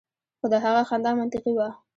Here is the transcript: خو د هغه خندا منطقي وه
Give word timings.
خو 0.39 0.45
د 0.53 0.55
هغه 0.63 0.81
خندا 0.89 1.11
منطقي 1.19 1.51
وه 1.55 1.69